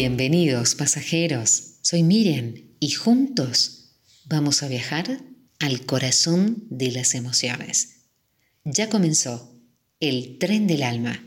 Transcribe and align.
Bienvenidos 0.00 0.76
pasajeros, 0.76 1.78
soy 1.82 2.04
Miriam 2.04 2.54
y 2.78 2.92
juntos 2.92 3.96
vamos 4.26 4.62
a 4.62 4.68
viajar 4.68 5.24
al 5.58 5.86
corazón 5.86 6.68
de 6.70 6.92
las 6.92 7.16
emociones. 7.16 8.04
Ya 8.62 8.90
comenzó 8.90 9.60
el 9.98 10.38
tren 10.38 10.68
del 10.68 10.84
alma. 10.84 11.26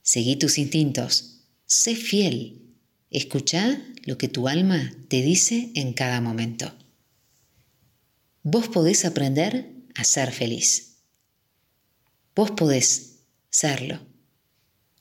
Seguí 0.00 0.36
tus 0.36 0.56
instintos, 0.56 1.42
sé 1.66 1.94
fiel, 1.94 2.74
escucha 3.10 3.84
lo 4.06 4.16
que 4.16 4.28
tu 4.28 4.48
alma 4.48 4.94
te 5.08 5.20
dice 5.20 5.70
en 5.74 5.92
cada 5.92 6.22
momento. 6.22 6.72
Vos 8.42 8.68
podés 8.68 9.04
aprender 9.04 9.74
a 9.94 10.04
ser 10.04 10.32
feliz. 10.32 11.02
Vos 12.34 12.50
podés 12.52 13.16
serlo. 13.50 14.00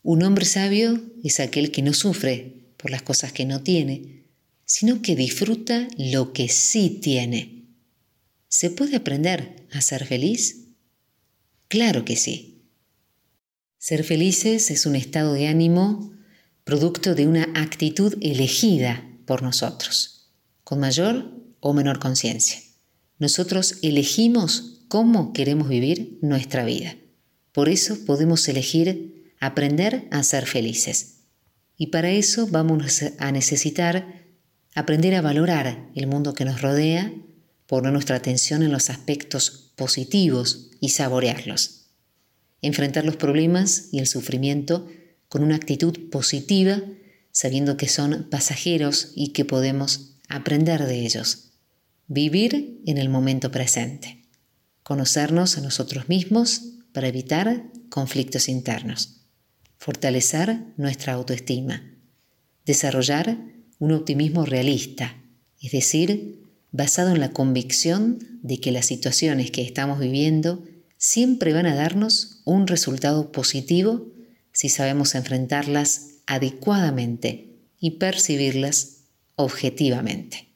Un 0.03 0.21
hombre 0.23 0.43
sabio 0.43 1.01
es 1.23 1.39
aquel 1.39 1.71
que 1.71 1.81
no 1.81 1.93
sufre 1.93 2.58
por 2.79 2.91
las 2.91 3.01
cosas 3.01 3.33
que 3.33 3.45
no 3.45 3.61
tiene, 3.61 4.23
sino 4.63 5.01
que 5.01 5.15
disfruta 5.15 5.87
lo 5.97 6.31
que 6.31 6.47
sí 6.47 6.99
tiene. 7.01 7.65
¿Se 8.47 8.69
puede 8.69 8.95
aprender 8.95 9.67
a 9.71 9.81
ser 9.81 10.05
feliz? 10.05 10.69
Claro 11.67 12.05
que 12.05 12.15
sí. 12.15 12.63
Ser 13.77 14.03
felices 14.03 14.71
es 14.71 14.85
un 14.85 14.95
estado 14.95 15.33
de 15.33 15.47
ánimo 15.47 16.13
producto 16.63 17.15
de 17.15 17.27
una 17.27 17.49
actitud 17.55 18.17
elegida 18.21 19.09
por 19.25 19.43
nosotros, 19.43 20.31
con 20.63 20.79
mayor 20.79 21.33
o 21.59 21.73
menor 21.73 21.99
conciencia. 21.99 22.61
Nosotros 23.17 23.77
elegimos 23.81 24.85
cómo 24.87 25.33
queremos 25.33 25.67
vivir 25.67 26.17
nuestra 26.21 26.63
vida. 26.63 26.95
Por 27.51 27.67
eso 27.67 28.05
podemos 28.05 28.47
elegir 28.47 29.33
aprender 29.39 30.07
a 30.11 30.23
ser 30.23 30.45
felices. 30.45 31.18
Y 31.81 31.87
para 31.87 32.11
eso 32.11 32.45
vamos 32.45 33.03
a 33.19 33.31
necesitar 33.31 34.25
aprender 34.75 35.15
a 35.15 35.21
valorar 35.21 35.89
el 35.95 36.07
mundo 36.07 36.33
que 36.33 36.43
nos 36.43 36.61
rodea, 36.61 37.13
poner 37.67 37.93
nuestra 37.93 38.17
atención 38.17 38.63
en 38.63 38.73
los 38.73 38.89
aspectos 38.89 39.71
positivos 39.77 40.71
y 40.81 40.89
saborearlos. 40.89 41.85
Enfrentar 42.61 43.05
los 43.05 43.15
problemas 43.15 43.87
y 43.93 43.99
el 43.99 44.07
sufrimiento 44.07 44.89
con 45.29 45.41
una 45.41 45.55
actitud 45.55 46.09
positiva, 46.09 46.81
sabiendo 47.31 47.77
que 47.77 47.87
son 47.87 48.27
pasajeros 48.29 49.13
y 49.15 49.29
que 49.29 49.45
podemos 49.45 50.17
aprender 50.27 50.85
de 50.85 51.05
ellos. 51.05 51.51
Vivir 52.07 52.81
en 52.87 52.97
el 52.97 53.07
momento 53.07 53.51
presente. 53.51 54.25
Conocernos 54.83 55.57
a 55.57 55.61
nosotros 55.61 56.09
mismos 56.09 56.61
para 56.91 57.07
evitar 57.07 57.71
conflictos 57.89 58.49
internos 58.49 59.18
fortalecer 59.79 60.59
nuestra 60.75 61.13
autoestima, 61.13 61.81
desarrollar 62.65 63.37
un 63.79 63.93
optimismo 63.93 64.45
realista, 64.45 65.15
es 65.61 65.71
decir, 65.71 66.43
basado 66.71 67.11
en 67.15 67.21
la 67.21 67.31
convicción 67.31 68.19
de 68.43 68.59
que 68.59 68.73
las 68.73 68.85
situaciones 68.85 69.51
que 69.51 69.61
estamos 69.61 69.99
viviendo 69.99 70.63
siempre 70.97 71.53
van 71.53 71.65
a 71.65 71.75
darnos 71.75 72.41
un 72.43 72.67
resultado 72.67 73.31
positivo 73.31 74.11
si 74.51 74.67
sabemos 74.67 75.15
enfrentarlas 75.15 76.17
adecuadamente 76.27 77.55
y 77.79 77.91
percibirlas 77.91 79.05
objetivamente. 79.35 80.49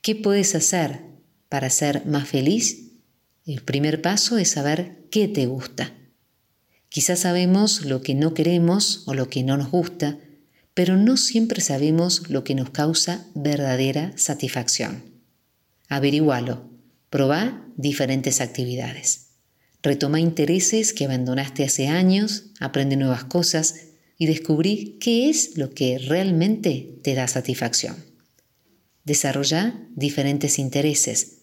¿Qué 0.00 0.14
puedes 0.14 0.54
hacer 0.54 1.00
para 1.48 1.70
ser 1.70 2.06
más 2.06 2.28
feliz? 2.28 2.92
El 3.46 3.62
primer 3.62 4.00
paso 4.00 4.38
es 4.38 4.50
saber 4.50 5.08
qué 5.10 5.26
te 5.26 5.46
gusta 5.46 5.92
Quizás 6.94 7.18
sabemos 7.18 7.84
lo 7.84 8.02
que 8.02 8.14
no 8.14 8.34
queremos 8.34 9.02
o 9.06 9.14
lo 9.14 9.28
que 9.28 9.42
no 9.42 9.56
nos 9.56 9.72
gusta, 9.72 10.16
pero 10.74 10.96
no 10.96 11.16
siempre 11.16 11.60
sabemos 11.60 12.30
lo 12.30 12.44
que 12.44 12.54
nos 12.54 12.70
causa 12.70 13.26
verdadera 13.34 14.12
satisfacción. 14.14 15.02
Averigualo, 15.88 16.70
probá 17.10 17.66
diferentes 17.76 18.40
actividades. 18.40 19.30
Retoma 19.82 20.20
intereses 20.20 20.92
que 20.92 21.06
abandonaste 21.06 21.64
hace 21.64 21.88
años, 21.88 22.44
aprende 22.60 22.96
nuevas 22.96 23.24
cosas 23.24 23.74
y 24.16 24.26
descubrí 24.26 24.96
qué 25.00 25.28
es 25.28 25.58
lo 25.58 25.70
que 25.70 25.98
realmente 25.98 27.00
te 27.02 27.14
da 27.14 27.26
satisfacción. 27.26 27.96
Desarrolla 29.02 29.74
diferentes 29.96 30.60
intereses. 30.60 31.38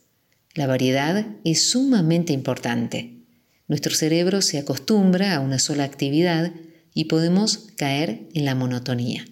La 0.53 0.65
variedad 0.65 1.27
es 1.43 1.61
sumamente 1.61 2.31
importante. 2.31 3.20
Nuestro 3.71 3.95
cerebro 3.95 4.41
se 4.41 4.57
acostumbra 4.57 5.33
a 5.33 5.39
una 5.39 5.57
sola 5.57 5.85
actividad 5.85 6.51
y 6.93 7.05
podemos 7.05 7.69
caer 7.77 8.27
en 8.33 8.43
la 8.43 8.53
monotonía. 8.53 9.25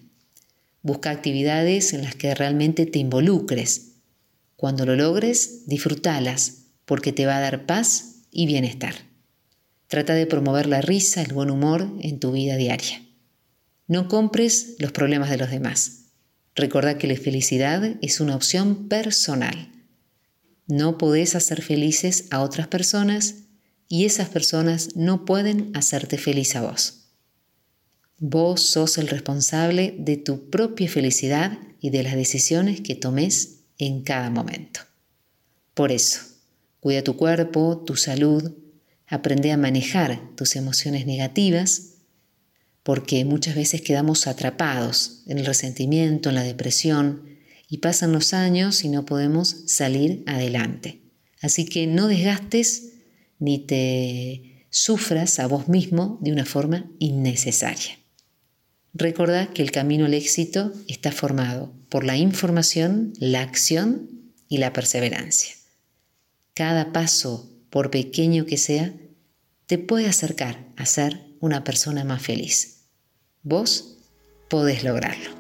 Busca 0.82 1.10
actividades 1.10 1.92
en 1.92 2.04
las 2.04 2.16
que 2.16 2.34
realmente 2.34 2.86
te 2.86 3.00
involucres. 3.00 3.96
Cuando 4.56 4.86
lo 4.86 4.96
logres, 4.96 5.68
disfrútalas 5.68 6.68
porque 6.86 7.12
te 7.12 7.26
va 7.26 7.36
a 7.36 7.42
dar 7.42 7.66
paz 7.66 8.22
y 8.32 8.46
bienestar. 8.46 8.96
Trata 9.88 10.14
de 10.14 10.26
promover 10.26 10.68
la 10.68 10.80
risa, 10.80 11.22
el 11.22 11.34
buen 11.34 11.52
humor 11.52 11.92
en 12.00 12.22
tu 12.22 12.32
vida 12.32 12.56
diaria. 12.56 13.06
No 13.88 14.08
compres 14.08 14.76
los 14.80 14.94
problemas 14.94 15.30
de 15.30 15.38
los 15.38 15.52
demás. 15.52 16.04
Recuerda 16.56 16.98
que 16.98 17.08
la 17.08 17.18
felicidad 17.18 17.98
es 18.02 18.22
una 18.22 18.38
opción 18.38 18.88
personal. 18.88 19.70
No 20.66 20.98
podés 20.98 21.36
hacer 21.36 21.62
felices 21.62 22.28
a 22.32 22.40
otras 22.40 22.70
personas 22.70 23.49
y 23.90 24.06
esas 24.06 24.30
personas 24.30 24.96
no 24.96 25.26
pueden 25.26 25.76
hacerte 25.76 26.18
feliz 26.18 26.56
a 26.56 26.62
vos. 26.62 27.08
Vos 28.20 28.62
sos 28.62 28.98
el 29.00 29.08
responsable 29.08 29.96
de 29.98 30.16
tu 30.16 30.50
propia 30.50 30.88
felicidad 30.88 31.58
y 31.82 31.90
de 31.90 32.04
las 32.04 32.16
decisiones 32.16 32.82
que 32.82 32.96
tomes 32.96 33.62
en 33.80 34.04
cada 34.04 34.30
momento. 34.30 34.82
Por 35.74 35.92
eso, 35.92 36.20
cuida 36.80 37.04
tu 37.04 37.16
cuerpo, 37.18 37.84
tu 37.86 37.96
salud, 37.96 38.54
aprende 39.08 39.52
a 39.52 39.58
manejar 39.58 40.22
tus 40.36 40.56
emociones 40.56 41.08
negativas, 41.08 41.96
porque 42.84 43.26
muchas 43.26 43.56
veces 43.56 43.82
quedamos 43.82 44.28
atrapados 44.28 45.24
en 45.26 45.40
el 45.40 45.46
resentimiento, 45.46 46.30
en 46.30 46.36
la 46.36 46.44
depresión, 46.44 47.40
y 47.68 47.78
pasan 47.78 48.12
los 48.12 48.34
años 48.34 48.84
y 48.84 48.90
no 48.90 49.06
podemos 49.06 49.64
salir 49.68 50.24
adelante. 50.28 51.02
Así 51.42 51.66
que 51.66 51.88
no 51.88 52.08
desgastes 52.08 52.99
ni 53.40 53.60
te 53.60 54.66
sufras 54.70 55.40
a 55.40 55.48
vos 55.48 55.68
mismo 55.68 56.20
de 56.22 56.32
una 56.32 56.46
forma 56.46 56.92
innecesaria. 57.00 57.98
Recordá 58.94 59.48
que 59.48 59.62
el 59.62 59.72
camino 59.72 60.06
al 60.06 60.14
éxito 60.14 60.74
está 60.88 61.12
formado 61.12 61.74
por 61.90 62.04
la 62.04 62.18
información, 62.18 63.14
la 63.20 63.42
acción 63.42 64.10
y 64.48 64.58
la 64.58 64.74
perseverancia. 64.74 65.56
Cada 66.54 66.92
paso, 66.92 67.50
por 67.70 67.92
pequeño 67.92 68.46
que 68.46 68.58
sea, 68.58 68.94
te 69.68 69.78
puede 69.78 70.08
acercar 70.08 70.68
a 70.76 70.86
ser 70.86 71.22
una 71.40 71.64
persona 71.64 72.04
más 72.04 72.22
feliz. 72.22 72.86
Vos 73.44 73.98
podés 74.50 74.84
lograrlo. 74.84 75.39